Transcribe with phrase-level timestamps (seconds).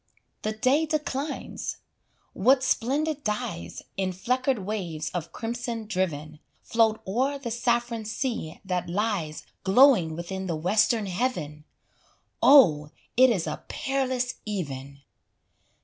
[0.41, 1.77] The day declines;
[2.33, 8.89] what splendid dyes, In fleckered waves of crimson driven, Float o'er the saffron sea that
[8.89, 11.65] lies Glowing within the western heaven!
[12.41, 15.01] Oh, it is a peerless even!